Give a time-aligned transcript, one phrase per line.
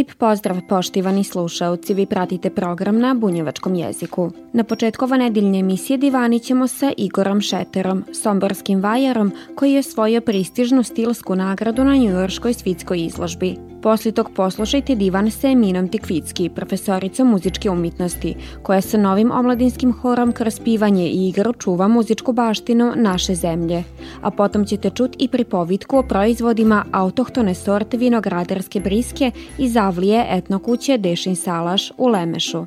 [0.00, 4.30] Lip pozdrav poštivani slušaoci, vi pratite program na bunjevačkom jeziku.
[4.52, 10.20] Na početku ove nedeljne emisije divanit ćemo sa Igorom Šeterom, somborskim vajarom koji je osvojio
[10.20, 13.56] pristižnu stilsku nagradu na njujorškoj svitskoj izložbi.
[13.82, 20.32] Posle tog poslušajte divan sa Eminom Tikvicki, profesorica muzičke umetnosti, koja sa novim omladinskim horom
[20.32, 23.84] kroz pivanje i igru čuva muzičku baštinu naše zemlje.
[24.22, 30.98] A potom ćete čut i pripovitku o proizvodima autohtone sorte vinogradarske briske i zavlije etnokuće
[30.98, 32.66] Dešin Salaš u Lemešu.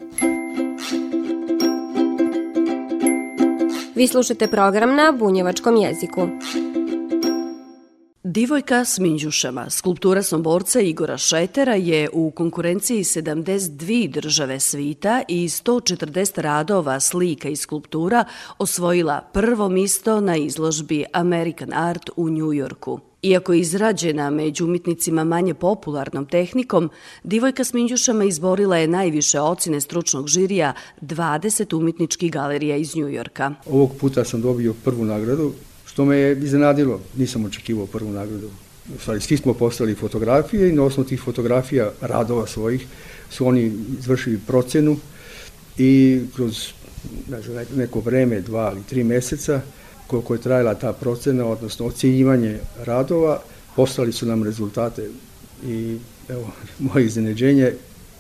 [3.96, 6.28] Vi slušate program na bunjevačkom jeziku.
[8.26, 16.42] Divojka s minđušama, skulptura somborca Igora Šetera je u konkurenciji 72 države svita i 140
[16.42, 18.26] radova, slika i skulptura
[18.58, 23.00] osvojila prvo misto na izložbi American Art u Njujorku.
[23.22, 26.90] Iako je izrađena među umetnicima manje popularnom tehnikom,
[27.24, 33.54] Divojka s minđušama izborila je najviše ocine stručnog žirija 20 umetničkih galerija iz Njujorka.
[33.66, 35.54] Ovog puta sam dobio prvu nagradu
[35.94, 37.02] što me je iznenadilo.
[37.18, 38.50] Nisam očekivao prvu nagradu.
[38.96, 42.86] U stvari, svi smo postali fotografije i na osnovu tih fotografija, radova svojih,
[43.30, 44.98] su oni izvršili procenu
[45.78, 46.68] i kroz
[47.30, 49.62] ne znam, neko vreme, dva ili tri meseca,
[50.08, 53.42] koliko je trajala ta procena, odnosno ocjenjivanje radova,
[53.76, 55.10] poslali su nam rezultate
[55.68, 55.98] i
[56.30, 56.52] evo,
[56.94, 57.74] moje iznenađenje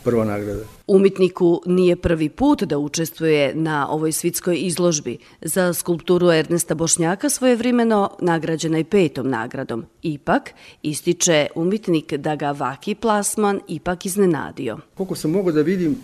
[0.03, 0.63] prva nagrada.
[0.87, 5.17] Umetniku nije prvi put da učestvuje na ovoj svitskoj izložbi.
[5.41, 9.85] Za skulpturu Ernesta Bošnjaka svojevremeno nagrađena je petom nagradom.
[10.01, 14.77] Ipak, ističe umetnik da ga vaki plasman ipak iznenadio.
[14.93, 15.97] Koliko sam mogao da vidim,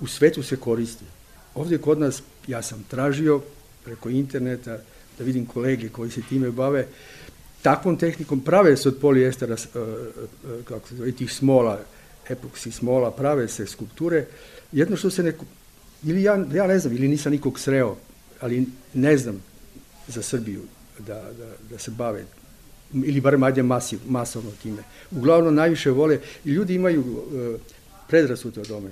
[0.00, 1.04] u svetu se koristi.
[1.54, 3.40] Ovde kod nas, ja sam tražio
[3.84, 4.78] preko interneta
[5.18, 6.86] da vidim kolege koji se time bave,
[7.62, 11.78] takvom tehnikom prave se od polijestera, e, e, e, kako se zove, tih smola,
[12.30, 14.26] epoksi smola, prave se skulpture,
[14.72, 15.44] jedno što se neko,
[16.02, 17.96] ili ja, ja ne znam, ili nisam nikog sreo,
[18.40, 19.42] ali ne znam
[20.08, 20.62] za Srbiju
[20.98, 22.24] da, da, da se bave
[22.94, 24.82] ili barem ajde masiv, masovno time.
[25.10, 27.60] Uglavnom najviše vole i ljudi imaju uh,
[28.08, 28.90] predrasute o tome.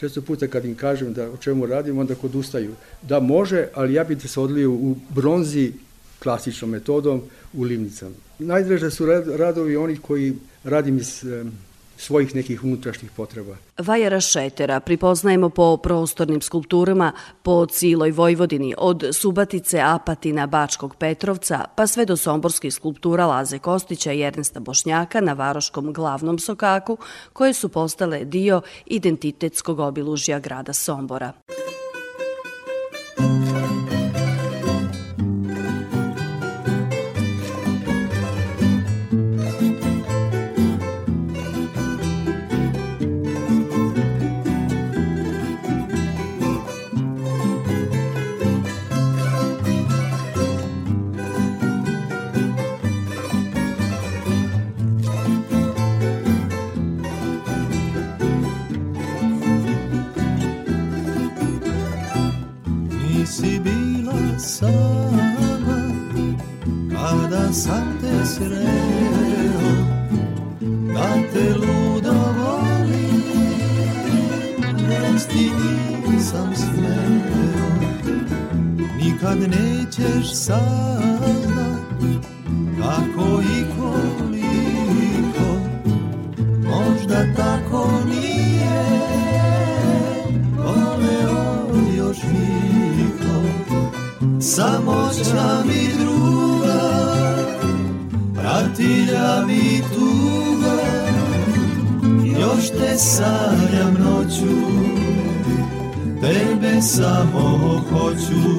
[0.00, 2.74] Često puta kad im kažem da o čemu radim, onda kod ustaju.
[3.02, 5.72] Da može, ali ja bih se odlio u bronzi
[6.18, 7.22] klasičnom metodom
[7.52, 8.14] u livnicama.
[8.38, 9.06] Najdraže su
[9.36, 10.34] radovi onih koji
[10.64, 11.52] radim iz um,
[12.02, 13.56] svojih nekih unutrašnjih potreba.
[13.78, 21.86] Vajara Šetera pripoznajemo po prostornim skulpturama po ciloj Vojvodini, od Subatice, Apatina, Bačkog Petrovca, pa
[21.86, 26.98] sve do somborskih skulptura Laze Kostića i Ernesta Bošnjaka na Varoškom glavnom sokaku,
[27.32, 31.32] koje su postale dio identitetskog obilužja grada Sombora.
[63.32, 65.24] si bila sama
[66.92, 69.72] Kada sam te sreo
[70.94, 73.22] Da te ludo volim
[74.88, 75.44] Resti
[76.04, 77.68] nisam smeo.
[79.00, 81.68] Nikad nećeš sada
[82.80, 85.50] Kako i koliko
[86.68, 89.41] Možda tako nije.
[94.56, 96.80] samoća mi druga,
[98.34, 100.82] pratilja mi tuga,
[102.40, 104.54] još te sanjam noću,
[106.20, 108.50] tebe samo hoću,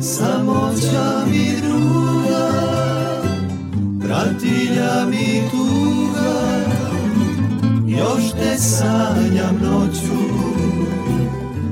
[0.00, 2.50] samoća mi druga,
[4.00, 6.34] pratilja mi tuga,
[7.86, 10.21] još te sanjam noću,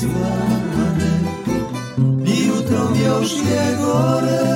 [0.00, 1.12] svane
[2.26, 4.46] I jutrom još je gore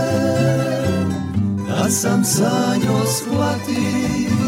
[1.69, 4.41] Da sam sanjo shvatim.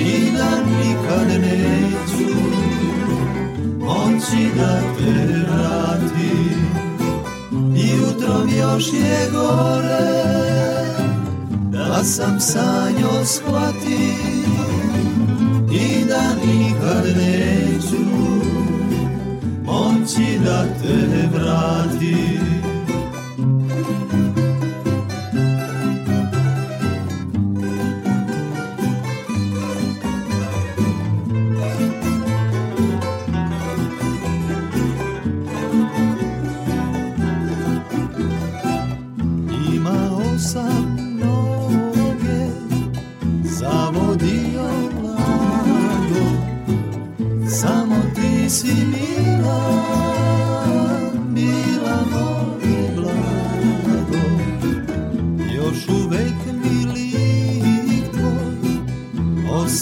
[0.00, 2.38] I da nikad neću
[3.78, 6.66] Moći da te vratim
[7.76, 10.32] I jutrom još je gore
[11.70, 14.52] Da sam sanjo shvatim.
[15.72, 18.21] I da nikad neću
[20.02, 22.42] Moći da te vratim
[39.74, 40.92] Imao sam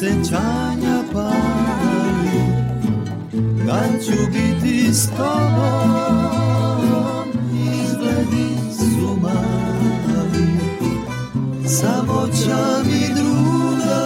[0.00, 2.40] Osjećanja pali
[3.66, 6.18] Kad ću biti s tobom.
[7.84, 8.48] Izgledi
[8.78, 10.48] su mali
[11.66, 14.00] Samoća mi druga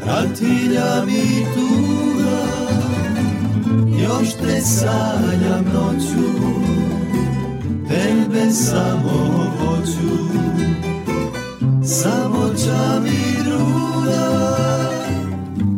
[0.00, 2.40] Pratilja mi tuga.
[4.02, 6.28] Još te sanjam noću
[7.88, 10.18] Tebe samo hoću.
[11.84, 13.97] Samoća mi druga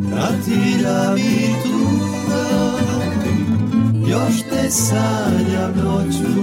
[0.09, 2.71] Pratilja mi tuga
[4.09, 6.41] Još te sanjam noću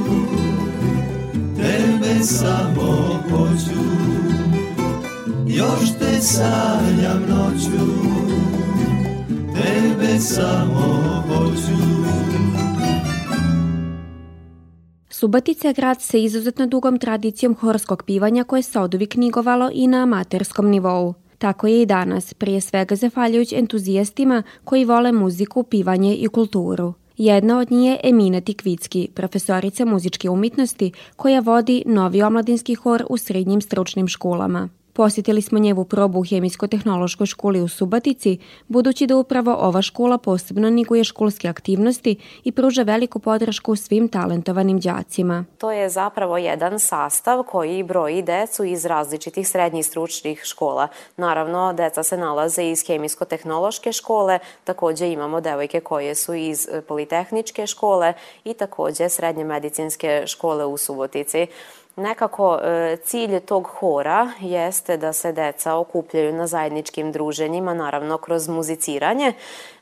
[1.56, 3.82] Tebe samo hoću
[5.46, 7.84] Još te sanjam noću
[9.54, 11.88] Tebe samo hoću
[15.18, 20.02] Subotica je grad sa izuzetno dugom tradicijom horskog pivanja koje se oduvijek nigovalo i na
[20.02, 21.14] amaterskom nivou.
[21.38, 26.94] Tako je i danas, prije svega zahvaljujući entuzijastima koji vole muziku, pivanje i kulturu.
[27.16, 33.16] Jedna od njih je Emina Tikvicki, profesorica muzičke umjetnosti koja vodi novi omladinski hor u
[33.16, 34.68] srednjim stručnim školama.
[34.98, 40.70] Posjetili smo njevu probu u Hemijsko-tehnološkoj školi u Subatici, budući da upravo ova škola posebno
[40.70, 45.44] niguje školske aktivnosti i pruža veliku podršku svim talentovanim đacima.
[45.58, 50.88] To je zapravo jedan sastav koji broji decu iz različitih srednjih stručnih škola.
[51.16, 58.12] Naravno, deca se nalaze iz Hemijsko-tehnološke škole, takođe imamo devojke koje su iz Politehničke škole
[58.44, 61.46] i takođe srednje medicinske škole u Subotici.
[61.98, 68.48] Nekako e, cilj tog hora jeste da se deca okupljaju na zajedničkim druženjima, naravno kroz
[68.48, 69.32] muziciranje,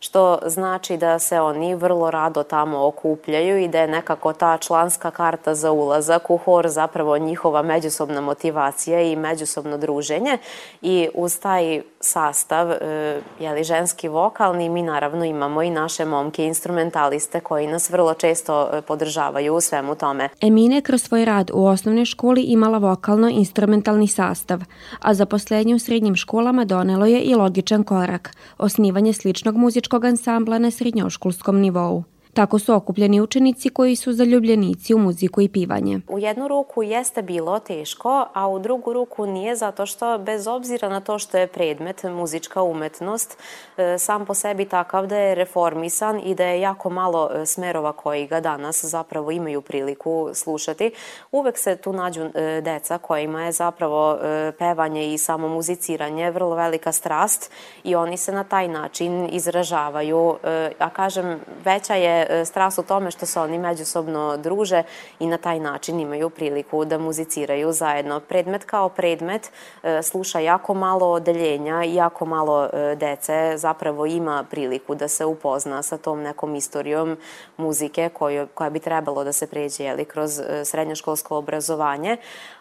[0.01, 5.11] što znači da se oni vrlo rado tamo okupljaju i da je nekako ta članska
[5.11, 10.39] karta za ulazak u hor zapravo njihova međusobna motivacija i međusobno druženje
[10.83, 17.41] i uz taj sastav, e, jeli ženski vokalni, mi naravno imamo i naše momke instrumentaliste
[17.41, 20.29] koji nas vrlo često e, podržavaju u svemu tome.
[20.41, 24.65] Emine kroz svoj rad u osnovnoj školi imala vokalno-instrumentalni sastav,
[25.01, 30.71] a zaposlenje u srednjim školama donelo je i logičan korak, osnivanje sličnog muzičkog ansambla na
[30.71, 32.05] srednjoškolskom nivou.
[32.37, 36.01] Tako su okupljeni učenici koji su zaljubljenici u muziku i pivanje.
[36.09, 40.89] U jednu ruku jeste bilo teško, a u drugu ruku nije zato što bez obzira
[40.89, 43.39] na to što je predmet muzička umetnost
[43.77, 47.93] e, sam po sebi takav da je reformisan i da je jako malo e, smerova
[47.93, 50.91] koji ga danas zapravo imaju priliku slušati.
[51.33, 54.19] Uvek se tu nađu e, deca kojima je zapravo
[54.59, 57.51] pevanje i samo muziciranje vrlo velika strast
[57.85, 60.37] i oni se na taj način izražavaju.
[60.79, 64.83] A kažem, veća je E, strast u tome što se oni međusobno druže
[65.19, 68.21] i na taj način imaju priliku da muziciraju zajedno.
[68.21, 69.51] Predmet kao predmet
[69.83, 75.83] e, sluša jako malo odeljenja jako malo e, dece zapravo ima priliku da se upozna
[75.83, 77.17] sa tom nekom istorijom
[77.57, 82.17] muzike koju, koja bi trebalo da se pređe jeli, kroz srednjoškolsko obrazovanje,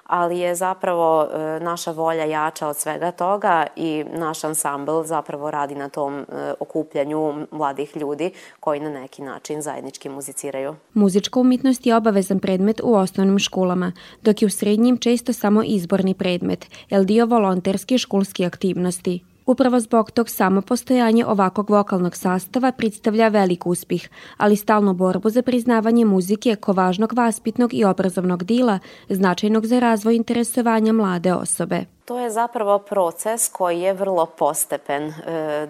[0.06, 5.76] ali je zapravo e, naša volja jača od svega toga i naš ansambl zapravo radi
[5.76, 6.26] na tom e,
[6.60, 10.76] okupljanju mladih ljudi koji na neki način zajednički muziciraju.
[10.94, 16.14] Muzička umetnost je obavezan predmet u osnovnim školama, dok je u srednjim često samo izborni
[16.14, 19.35] predmet, el dio volonterske školske aktivnosti.
[19.46, 25.42] Upravo zbog tog samo postojanje ovakvog vokalnog sastava predstavlja velik uspih, ali stalnu borbu za
[25.42, 31.95] priznavanje muzike ko važnog vaspitnog i obrazovnog dila, značajnog za razvoj interesovanja mlade osobe.
[32.06, 35.04] To je zapravo proces koji je vrlo postepen.
[35.04, 35.14] E,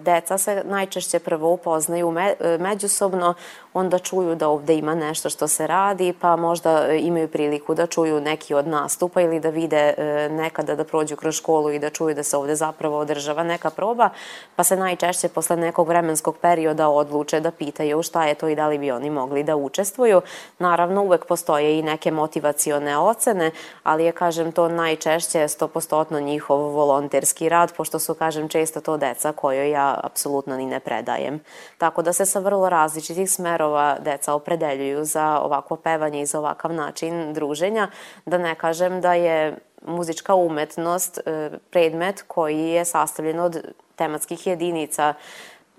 [0.02, 3.34] deca se najčešće prvo upoznaju e, međusobno,
[3.74, 8.20] onda čuju da ovde ima nešto što se radi, pa možda imaju priliku da čuju
[8.20, 12.14] neki od nastupa ili da vide e, nekada da prođu kroz školu i da čuju
[12.14, 14.08] da se ovde zapravo održava neka proba,
[14.56, 18.68] pa se najčešće posle nekog vremenskog perioda odluče da pitaju šta je to i da
[18.68, 20.20] li bi oni mogli da učestvuju.
[20.58, 23.50] Naravno, uvek postoje i neke motivacione ocene,
[23.82, 29.32] ali je, kažem, to najčešće 100% njihov volonterski rad, pošto su, kažem, često to deca
[29.32, 31.40] kojoj ja apsolutno ni ne predajem.
[31.78, 36.72] Tako da se sa vrlo različitih smerova deca opredeljuju za ovakvo pevanje i za ovakav
[36.72, 37.88] način druženja,
[38.26, 43.62] da ne kažem da je muzička umetnost e, predmet koji je sastavljen od
[43.96, 45.14] tematskih jedinica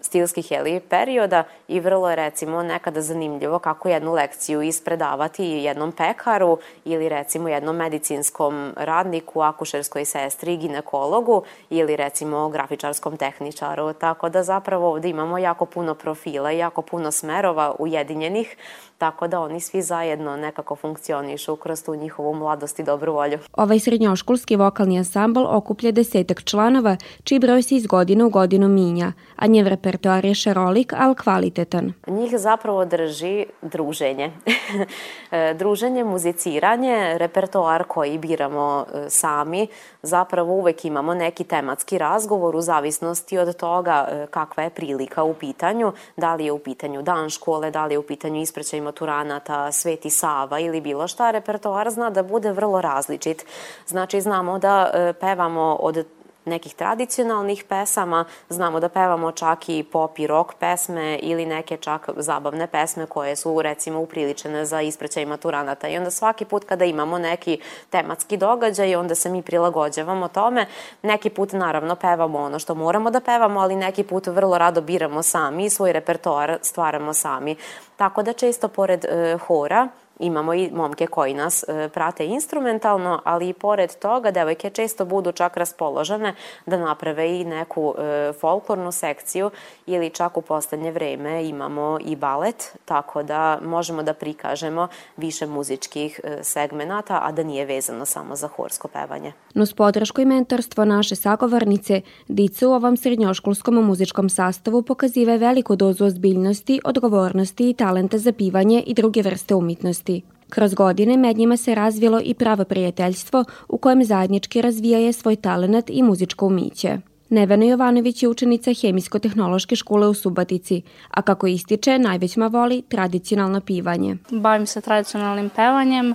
[0.02, 6.58] stilskih jeli, perioda i vrlo je recimo nekada zanimljivo kako jednu lekciju ispredavati jednom pekaru
[6.86, 13.94] ili recimo jednom medicinskom radniku, akušerskoj sestri, ginekologu ili recimo grafičarskom tehničaru.
[13.94, 18.58] Tako da zapravo ovde imamo jako puno profila i jako puno smerova ujedinjenih
[18.98, 23.40] tako da oni svi zajedno nekako funkcionišu kroz tu njihovu mladost i dobru volju.
[23.54, 29.12] Ovaj srednjoškolski vokalni ansambl okuplja desetak članova, čiji broj se iz godine u godinu minja,
[29.36, 31.94] a njev repertoar je šarolik, ali kvalitetan.
[32.08, 34.32] Njih zapravo drži druženje.
[35.32, 39.68] E, druženje, muziciranje, repertoar koji biramo e, sami,
[40.02, 45.34] zapravo uvek imamo neki tematski razgovor u zavisnosti od toga e, kakva je prilika u
[45.34, 49.72] pitanju, da li je u pitanju dan škole, da li je u pitanju ispraćaj maturanata,
[49.72, 53.46] Sveti Sava ili bilo šta, repertoar zna da bude vrlo različit.
[53.88, 56.06] Znači, znamo da e, pevamo od
[56.48, 62.10] nekih tradicionalnih pesama, znamo da pevamo čak i pop i rock pesme ili neke čak
[62.16, 67.18] zabavne pesme koje su recimo upriličene za isprećaj maturanata i onda svaki put kada imamo
[67.18, 70.66] neki tematski događaj onda se mi prilagođavamo tome.
[71.02, 75.24] Neki put naravno pevamo ono što moramo da pevamo, ali neki put vrlo rado biramo
[75.24, 77.56] sami i svoj repertoar stvaramo sami.
[77.98, 79.88] Tako da često pored e, hora
[80.20, 85.32] Imamo i momke koji nas e, prate instrumentalno, ali i pored toga devojke često budu
[85.32, 89.52] čak raspoložene da naprave i neku e, folklornu sekciju
[89.86, 96.20] ili čak u poslednje vreme imamo i balet, tako da možemo da prikažemo više muzičkih
[96.24, 99.34] e, segmenata, a da nije vezano samo za horsko pevanje.
[99.54, 106.06] Nus podršku i mentorstvo naše sagovornice, Dica u ovom srednjoškolskom muzičkom sastavu pokazive veliku dozu
[106.06, 110.38] ozbiljnosti, odgovornosti i talenta za pivanje i druge vrste umetnosti umetnosti.
[110.50, 115.90] Kroz godine med njima se razvilo i pravo prijateljstvo u kojem zajednički razvijaje svoj talenat
[115.90, 116.98] i muzičko umiće.
[117.30, 124.18] Nevena Jovanović je učenica Hemijsko-tehnološke škole u Subatici, a kako ističe, najvećma voli tradicionalno pivanje.
[124.32, 126.14] Bavim se tradicionalnim pevanjem,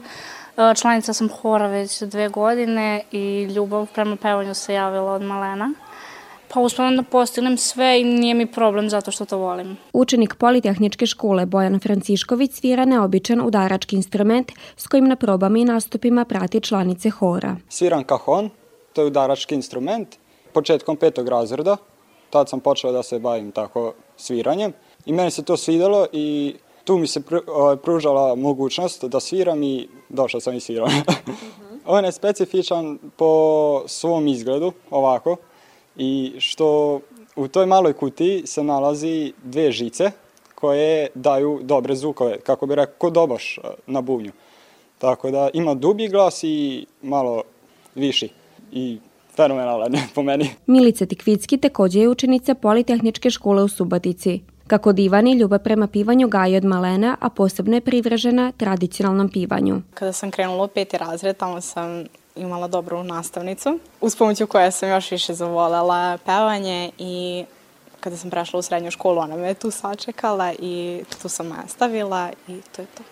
[0.80, 5.74] članica sam hora već dve godine i ljubav prema pevanju se javila od malena.
[6.54, 9.76] Pa uspevam da postignem sve i nije mi problem zato što to volim.
[9.92, 16.24] Učenik Politehničke škole Bojan Francišković svira neobičan udarački instrument s kojim na probama i nastupima
[16.24, 17.56] prati članice hora.
[17.68, 18.50] Sviram kahon,
[18.92, 20.08] to je udarački instrument.
[20.52, 21.76] Početkom petog razreda,
[22.30, 24.72] tad sam počeo da se bavim tako sviranjem
[25.06, 26.54] i meni se to svidelo i
[26.84, 30.88] tu mi se ovaj, pružala mogućnost da sviram i došao sam i svirao.
[31.86, 35.36] On je specifičan po svom izgledu, ovako,
[35.96, 37.00] i što
[37.36, 40.10] u toj maloj kutiji se nalazi dve žice
[40.54, 44.32] koje daju dobre zvukove, kako bi rekao, ko doboš e, na bubnju.
[44.98, 47.42] Tako da ima dublji glas i malo
[47.94, 48.28] viši
[48.72, 48.98] i
[49.36, 50.50] fenomenalan po meni.
[50.66, 54.40] Milica Tikvicki takođe je učenica Politehničke škole u Subatici.
[54.66, 59.82] Kako divan i ljubav prema pivanju gaje od malena, a posebno je privržena tradicionalnom pivanju.
[59.94, 62.04] Kada sam krenula u peti razred, tamo sam
[62.36, 67.44] imala dobru nastavnicu, uz pomoću koje sam još više zavolela pevanje i
[68.00, 72.60] kada sam prešla u srednju školu, ona me tu sačekala i tu sam nastavila i
[72.76, 73.02] to je to.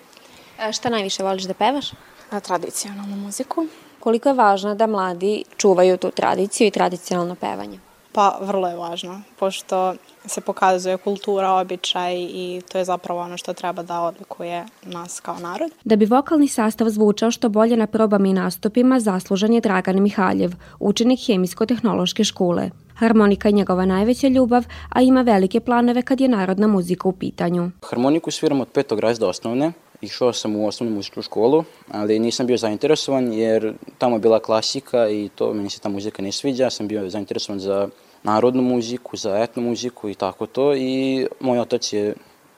[0.59, 1.93] A šta najviše voliš da pevaš?
[2.31, 3.67] A, tradicionalnu muziku.
[4.01, 7.79] Koliko je važno da mladi čuvaju tu tradiciju i tradicionalno pevanje?
[8.13, 9.95] Pa, vrlo je važno, pošto
[10.27, 15.39] se pokazuje kultura, običaj i to je zapravo ono što treba da odlikuje nas kao
[15.39, 15.71] narod.
[15.85, 20.53] Da bi vokalni sastav zvučao što bolje na probama i nastupima, zaslužan je Dragan Mihaljev,
[20.79, 22.71] učenik Hemijsko-tehnološke škole.
[22.95, 27.71] Harmonika je njegova najveća ljubav, a ima velike planove kad je narodna muzika u pitanju.
[27.83, 32.57] Harmoniku sviram od petog razda osnovne, Išao sam u osnovnu muzičku školu, ali nisam bio
[32.57, 36.71] zainteresovan jer tamo je bila klasika i to meni se ta muzika ne sviđa.
[36.71, 37.89] Sam bio zainteresovan za
[38.23, 42.15] narodnu muziku, za etnu muziku i tako to i moj otac je,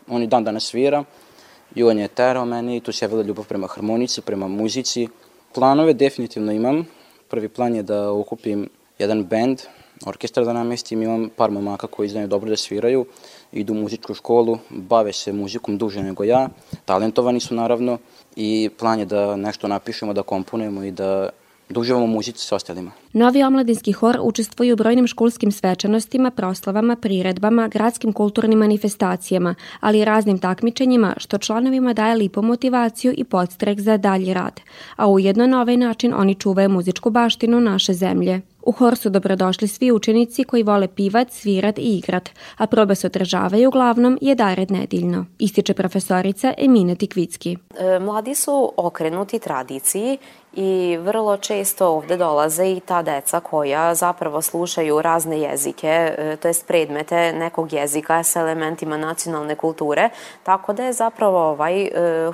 [0.09, 1.05] on i dan danas svira
[1.75, 5.09] i on je terao meni i tu se javila ljubav prema harmonici, prema muzici.
[5.55, 6.87] Planove definitivno imam.
[7.29, 9.61] Prvi plan je da okupim jedan band,
[10.07, 13.07] orkestar da namestim, imam par momaka koji znaju dobro da sviraju,
[13.53, 16.49] idu u muzičku školu, bave se muzikom duže nego ja,
[16.85, 17.99] talentovani su naravno
[18.37, 21.29] i plan je da nešto napišemo, da komponujemo i da
[21.73, 22.91] da uživamo muzici sa ostalima.
[23.13, 30.05] Novi omladinski hor učestvuje u brojnim školskim svečanostima, proslavama, priredbama, gradskim kulturnim manifestacijama, ali i
[30.05, 34.61] raznim takmičenjima, što članovima daje lipo motivaciju i podstrek za dalji rad.
[34.97, 38.41] A ujedno na ovaj način oni čuvaju muzičku baštinu naše zemlje.
[38.63, 43.07] U hor su dobrodošli svi učenici koji vole pivat, svirat i igrat, a probe se
[43.07, 47.57] održavaju uglavnom jedared nedeljno, ističe profesorica Emina Tikvicki.
[47.79, 50.19] E, mladi su okrenuti tradiciji
[50.55, 56.49] i vrlo često ovde dolaze i ta deca koja zapravo slušaju razne jezike, e, to
[56.49, 60.09] jest predmete nekog jezika sa elementima nacionalne kulture,
[60.43, 61.91] tako da je zapravo ovaj e,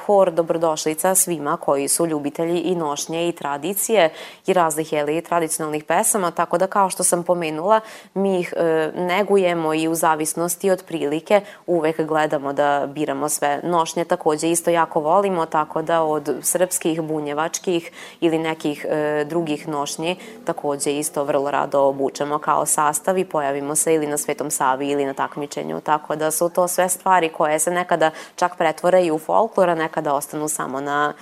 [0.06, 4.10] hor dobrodošlica svima koji su ljubitelji i nošnje i tradicije
[4.46, 7.80] i raznih jeli, tradicionalnih pesama, tako da kao što sam pomenula,
[8.14, 14.04] mi ih e, negujemo i u zavisnosti od prilike uvek gledamo da biramo sve nošnje,
[14.04, 20.98] takođe isto jako volimo, tako da od srpskih, bunjevačkih, ili nekih e, drugih nošnji takođe
[20.98, 25.14] isto vrlo rado obučemo kao sastav i pojavimo se ili na Svetom Savi ili na
[25.14, 29.70] takmičenju, tako da su to sve stvari koje se nekada čak pretvore i u folklor,
[29.70, 31.12] a nekada ostanu samo na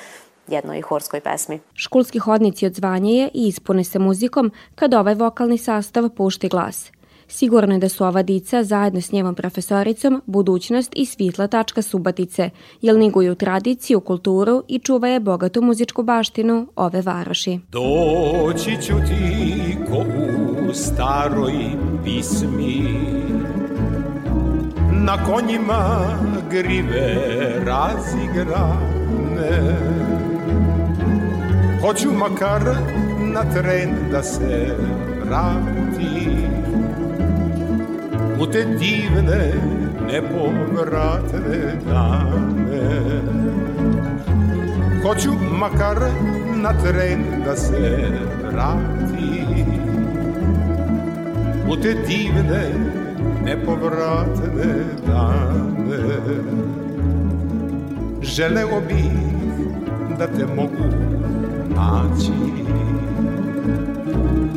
[0.48, 1.60] jednoj horskoj pesmi.
[1.74, 6.95] Školski hodnici odzvanje je i ispune se muzikom kad ovaj vokalni sastav pušti glas.
[7.28, 12.50] Sigurno je da su ova dica zajedno s njevom profesoricom budućnost i svitla tačka Subatice,
[12.82, 17.60] jer niguju tradiciju, kulturu i čuvaju bogatu muzičku baštinu ove varoši.
[17.68, 20.04] Doći ću ti ko
[20.70, 21.54] u staroj
[22.04, 22.82] pismi.
[24.92, 26.06] Na konjima
[26.50, 27.16] grive
[27.64, 28.96] razigrane.
[31.80, 32.62] Hoću makar
[33.34, 34.76] na tren da se
[35.24, 36.75] vratim
[38.40, 39.52] u te divne,
[40.06, 43.20] nepovratne dane.
[45.02, 45.96] Hoću makar
[46.54, 48.08] na tren da se
[48.52, 49.64] vrati
[51.68, 52.64] u te divne,
[53.44, 56.16] nepovratne dane.
[58.22, 59.12] Želeo bih
[60.18, 60.86] da te mogu
[61.76, 62.32] naći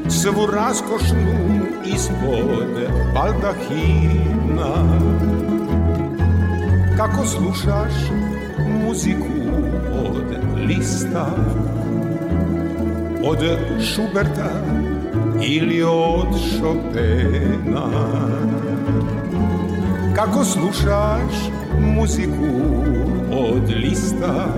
[0.10, 4.74] svu raskošnu ispod baldahina
[7.00, 7.94] Kako slušaš
[8.86, 9.40] muziku
[10.06, 10.24] od
[10.68, 11.26] lista?
[13.24, 13.38] Od
[13.82, 14.50] Šuberta
[15.42, 16.28] ili od
[16.60, 17.86] Chopina?
[20.16, 21.34] Kako slušaš
[21.80, 22.50] muziku
[23.32, 24.54] od lista?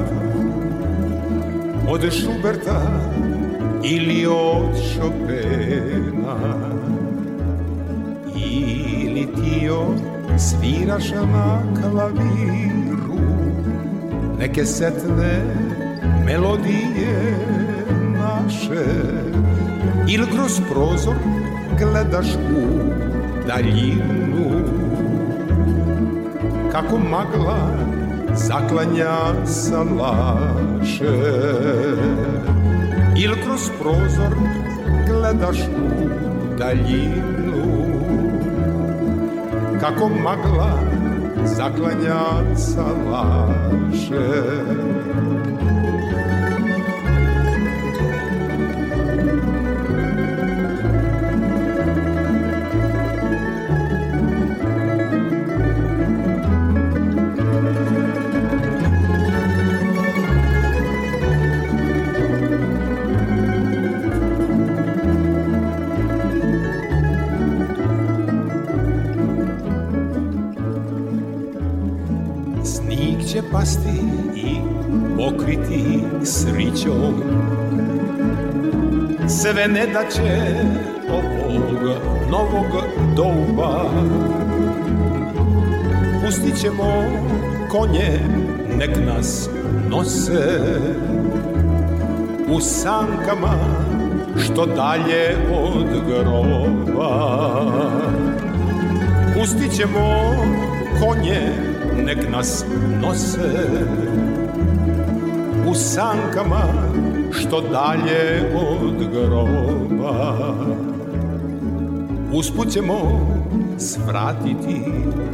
[1.88, 2.82] Od Šuberta
[3.84, 6.38] ili od Chopina.
[8.36, 9.86] Ili tio
[10.38, 13.22] sviraš na klaviru
[14.40, 15.42] neke setne
[16.26, 17.38] melodije
[18.18, 18.86] naše.
[20.08, 21.16] Ili kroz prozor
[21.80, 22.80] gledaš u
[23.48, 24.62] daljinu
[26.72, 27.92] kako magla
[28.36, 31.06] zaklanja salaše
[33.24, 34.36] ili kroz prozor
[35.08, 37.62] gledaš u daljinu?
[39.80, 40.80] Kako magla
[41.46, 44.42] zaklanja salaše
[73.52, 74.02] pasti
[74.36, 74.56] i
[75.18, 77.14] pokriti srićom
[79.28, 80.56] Sve ne da će
[81.10, 81.98] ovog
[82.32, 82.84] novog
[83.16, 83.90] doba.
[86.26, 87.04] Pustit ćemo
[87.70, 88.20] konje,
[88.78, 89.50] nek nas
[89.90, 90.60] nose.
[92.48, 93.56] U sankama
[94.38, 97.32] što dalje od groba.
[99.34, 100.36] Pustit ćemo
[101.00, 101.71] konje,
[102.06, 102.66] nek nas
[103.02, 103.50] nose
[105.68, 106.64] u sankama
[107.32, 110.36] što dalje od groba.
[112.34, 112.96] Usput ćemo
[113.78, 114.82] svratiti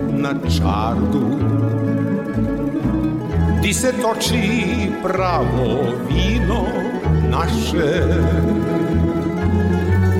[0.09, 1.27] na čardu.
[3.61, 4.63] Di se toči
[5.03, 6.65] pravo vino
[7.29, 8.03] naše.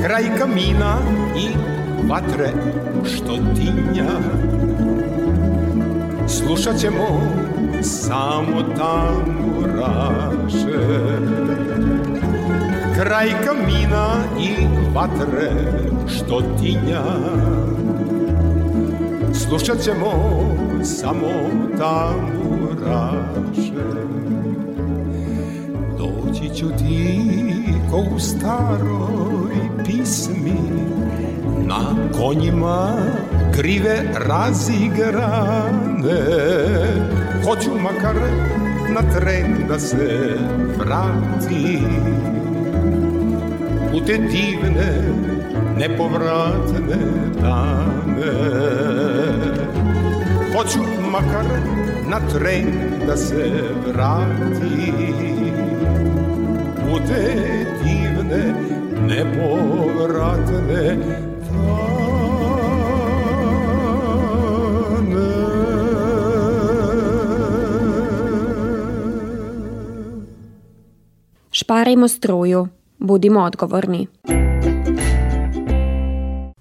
[0.04, 0.98] Kraj kamina
[1.38, 1.48] i
[2.10, 2.52] vatre
[3.04, 4.10] što tinja
[6.28, 7.22] Slušat ćemo
[7.82, 9.88] samo tamburaše.
[12.96, 15.52] Kraj kamina i vatre
[16.08, 17.04] što tinja
[19.34, 20.12] Slušat ćemo
[20.84, 21.28] samo
[21.78, 22.78] tamburaše.
[25.98, 27.20] Doći ću ti
[27.92, 30.60] ko u staroj pismi
[31.66, 32.94] Na konjima
[33.56, 34.14] krive
[36.08, 38.16] razigrane Hoću makar
[38.90, 40.38] na tren da se
[40.78, 41.88] vratim.
[43.94, 45.04] U te divne,
[45.78, 46.98] nepovratne
[47.42, 48.34] dane.
[50.56, 50.80] Hoću
[51.12, 51.46] makar
[52.10, 52.66] na tren
[53.08, 53.52] da se
[53.88, 54.96] vratim.
[56.94, 57.36] U te
[57.84, 58.54] divne,
[59.08, 60.98] nepovratne
[71.68, 74.08] Šparajmo struju, budimo odgovorni.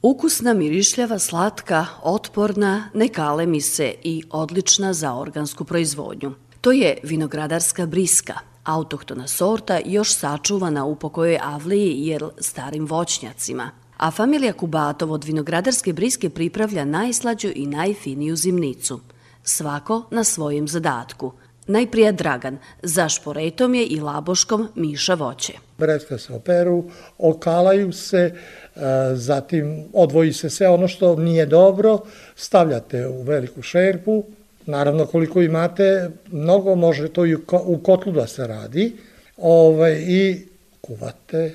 [0.02, 6.32] Ukusna, mirišljava, slatka, otporna, ne kalemi se i odlična za organsku proizvodnju.
[6.60, 13.70] To je vinogradarska briska, autohtona sorta još sačuvana u pokojoj Avliji jer starim voćnjacima.
[13.96, 19.00] A familija Kubatov od vinogradarske briske pripravlja najslađu i najfiniju zimnicu.
[19.42, 21.32] Svako na svojem zadatku–
[21.66, 25.52] Najprije Dragan, za šporetom je i laboškom Miša voće.
[25.78, 26.84] Breske se operu,
[27.18, 28.80] okalaju se, e,
[29.14, 31.98] zatim odvoji se sve ono što nije dobro,
[32.36, 34.24] stavljate u veliku šerpu,
[34.66, 38.96] naravno koliko imate, mnogo može to i u kotlu da se radi,
[39.36, 40.46] ovaj, i
[40.80, 41.54] kuvate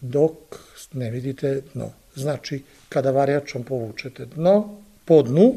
[0.00, 0.32] dok
[0.92, 1.90] ne vidite dno.
[2.14, 5.54] Znači, kada varjačom povučete dno, po dnu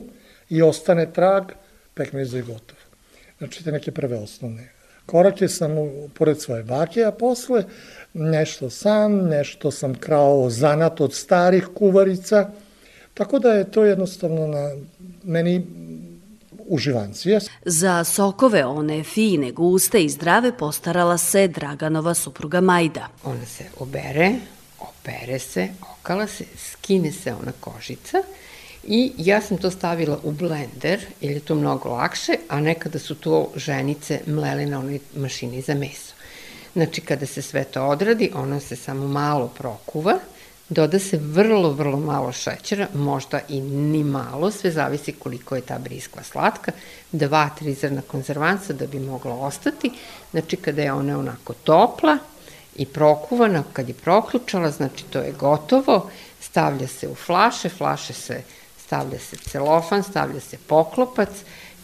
[0.49, 1.43] i ostane trag,
[1.93, 2.88] pekmez je gotov.
[3.39, 7.63] Znači, te neke prve osnovne korake sam u, pored svoje bake, a posle
[8.13, 12.49] nešto sam, nešto sam krao zanat od starih kuvarica,
[13.13, 14.71] tako da je to jednostavno na
[15.23, 15.65] meni
[16.67, 17.39] uživancije.
[17.65, 23.08] Za sokove one fine, guste i zdrave postarala se Draganova supruga Majda.
[23.23, 24.36] Ona se obere,
[24.80, 28.17] opere se, okala se, skine se ona kožica
[28.84, 33.15] I ja sam to stavila u blender, jer je to mnogo lakše, a nekada su
[33.15, 36.13] to ženice mlele na onoj mašini za meso.
[36.74, 40.20] Znači, kada se sve to odradi, ono se samo malo prokuva,
[40.70, 45.80] doda se vrlo, vrlo malo šećera, možda i ni malo, sve zavisi koliko je ta
[45.80, 46.72] briskva slatka,
[47.12, 49.92] dva, tri zrna konzervansa da bi mogla ostati.
[50.32, 52.18] Znači, kada je ona onako topla
[52.76, 56.10] i prokuvana, kad je proključala, znači to je gotovo,
[56.42, 58.42] stavlja se u flaše, flaše se
[58.89, 61.30] stavlja se celofan, stavlja se poklopac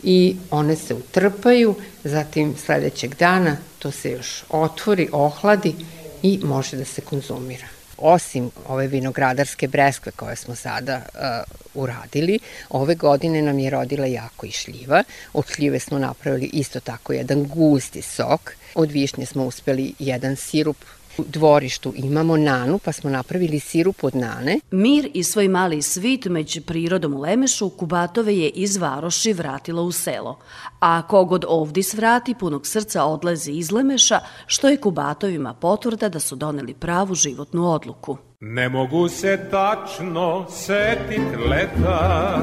[0.03, 5.75] i one se utrpaju, zatim sledećeg dana to se još otvori, ohladi
[6.23, 7.67] i može da se konzumira.
[7.97, 12.39] Osim ove vinogradarske breskve koje smo sada uh, uradili,
[12.69, 15.03] ove godine nam je rodila jako i šljiva.
[15.33, 18.55] Od šljive smo napravili isto tako jedan gusti sok.
[18.75, 20.77] Od višnje smo uspeli jedan sirup
[21.17, 24.59] U dvorištu imamo nanu, pa smo napravili sirup od nane.
[24.71, 29.91] Mir i svoj mali svit među prirodom u Lemešu Kubatove je iz Varoši vratila u
[29.91, 30.39] selo.
[30.79, 36.35] A kogod ovdje svrati, punog srca odlezi iz Lemeša, što je Kubatovima potvrda da su
[36.35, 38.17] doneli pravu životnu odluku.
[38.39, 42.39] Ne mogu se tačno setit leta,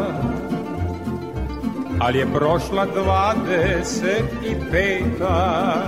[2.00, 5.82] ali je prošla dvadeset i peta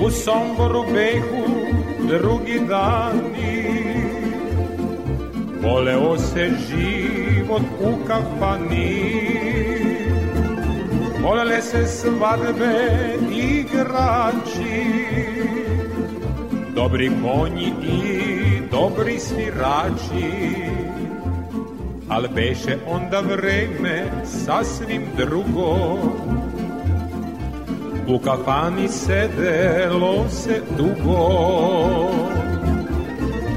[0.00, 1.44] U Somboru behu
[2.08, 3.64] drugi dani.
[5.62, 9.30] Voleo se život u kafani.
[11.22, 12.90] Volele se svadbe
[13.30, 14.84] igrači.
[16.74, 20.30] Dobri konji i dobri svirači.
[22.08, 25.98] Al beše onda vreme sasvim drugo
[28.10, 32.10] U kafani sedelo se dugo.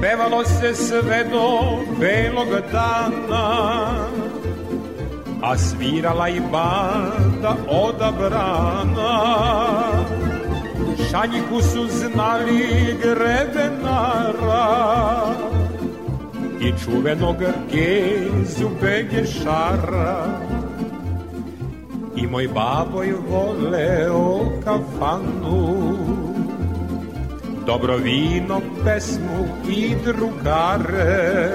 [0.02, 4.08] Pevalo se sve do belog dana
[5.42, 9.13] A svirala i banda odabrana.
[11.12, 14.68] Šanjiku su znali grebenara
[16.62, 17.38] I čuvenog
[17.72, 20.28] gezu begešara
[22.24, 25.98] I moj baboj voleo kafanu.
[27.66, 31.52] Dobro vino, pesmu i drugare.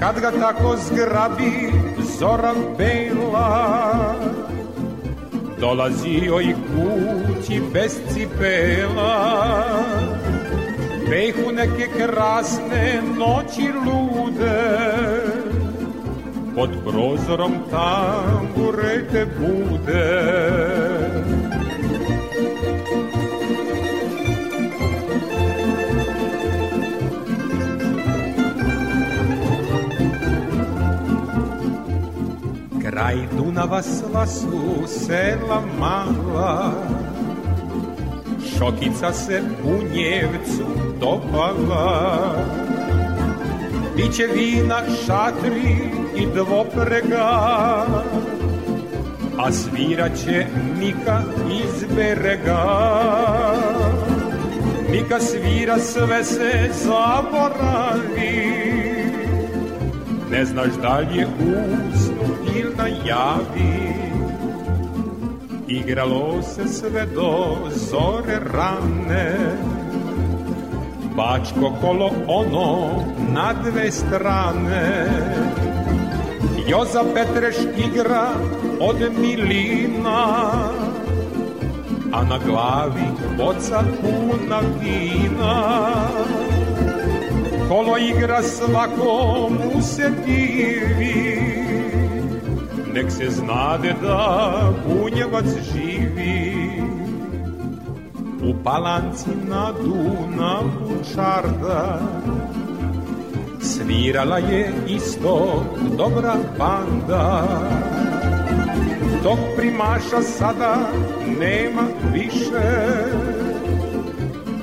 [0.00, 1.72] Kad ga tako zgrabi
[2.18, 4.14] zora bela
[5.60, 9.64] Dolazio i kući bez cipela.
[11.10, 15.15] Behu neke krasne noći lude
[16.56, 20.08] Pod prozorom tamburete bude.
[32.80, 36.72] Kraj Dunava sva su sela mala.
[38.58, 40.64] Šokica se u Njevcu
[41.00, 42.65] dopala
[43.96, 47.86] Biće vina, šatri i dvoprega
[49.38, 50.46] A sviraće
[50.78, 52.64] Mika iz berega.
[54.90, 58.46] Mika svira sve se zaboravi.
[60.30, 63.96] Ne znaš da li je usnu ili najavi
[65.68, 69.36] Igralo se sve do zore rane
[71.16, 72.88] Bačko kolo ono
[73.32, 75.06] na dve strane.
[76.68, 78.28] Joza Petreš igra
[78.80, 80.26] od milina
[82.12, 85.82] A na glavi boca puna vina.
[87.68, 91.56] Kolo igra svakomu se divi
[92.94, 96.65] Nek se znade da bunjevac živi
[98.46, 101.98] U palanci na Dunavu čarda.
[103.60, 105.64] Svirala je isto
[105.98, 107.42] dobra banda.
[109.22, 110.76] Tog primaša sada
[111.40, 111.82] nema
[112.12, 112.66] više.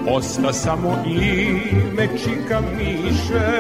[0.08, 3.52] Osta samo ime čika miše.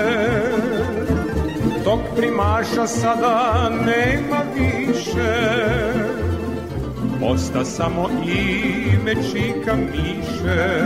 [1.83, 6.02] Tog primaša sada nema više
[7.25, 10.83] Osta samo ime čika miše.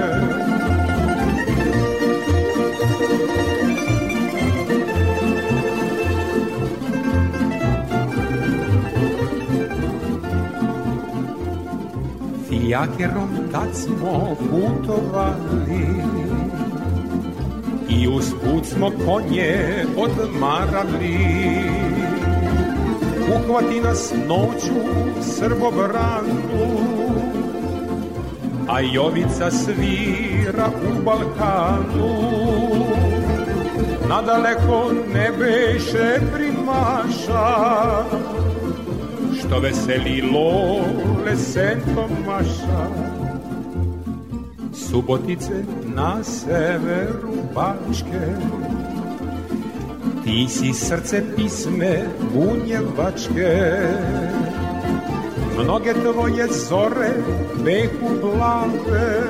[12.49, 15.87] Fijakerom tad smo putovali
[17.89, 21.17] I usput smo konje odmarali
[23.35, 24.73] Uhvati nas noću
[25.21, 26.97] srbobranu
[28.69, 32.37] A Jovica svira u Balkanu.
[34.09, 38.03] Nadaleko ne beše primaša
[39.39, 42.87] Što veseli lole sentomaša
[44.73, 45.63] Subotice
[45.95, 48.35] na severu Bačke
[50.27, 53.51] Ti si srce pisme bunjevačke.
[55.55, 57.11] Mnoge tvoje zore
[57.63, 59.23] behu plave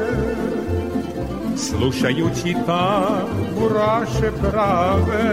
[1.55, 5.25] Slušajući tamburaše prave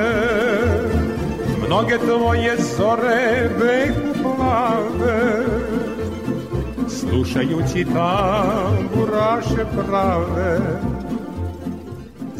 [1.67, 5.45] Mnoge tvoje zore behu plave.
[6.89, 10.61] Slušajući tamburaše prave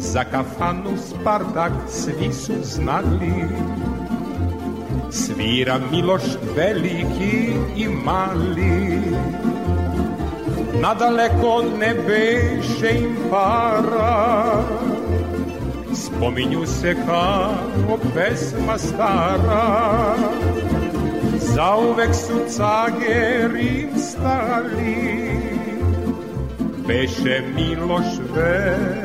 [0.05, 3.47] Za kafanu Spartak svi su znali.
[5.11, 6.21] Svira Miloš
[6.55, 9.01] veliki i mali.
[10.81, 14.63] Nadaleko ne beše im para.
[15.93, 20.15] Spominju se kao pesma stara.
[21.39, 25.29] Zauvek su cagerim stali.
[26.87, 29.04] Beše Miloš veliki